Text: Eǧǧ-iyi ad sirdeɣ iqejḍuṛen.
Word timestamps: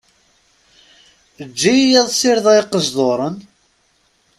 Eǧǧ-iyi 1.43 1.97
ad 2.01 2.09
sirdeɣ 2.19 2.53
iqejḍuṛen. 2.61 3.35